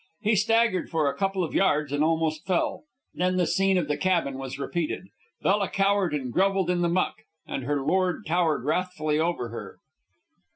He 0.21 0.35
staggered 0.35 0.89
for 0.89 1.07
a 1.07 1.15
couple 1.15 1.43
of 1.43 1.53
yards 1.53 1.91
and 1.93 2.03
almost 2.03 2.47
fell. 2.47 2.85
Then 3.13 3.37
the 3.37 3.45
scene 3.45 3.77
of 3.77 3.87
the 3.87 3.97
cabin 3.97 4.39
was 4.39 4.57
repeated. 4.57 5.09
Bella 5.43 5.69
cowered 5.69 6.15
and 6.15 6.33
grovelled 6.33 6.71
in 6.71 6.81
the 6.81 6.89
muck, 6.89 7.17
and 7.45 7.65
her 7.65 7.83
lord 7.85 8.25
towered 8.25 8.65
wrathfully 8.65 9.19
over 9.19 9.49
her. 9.49 9.77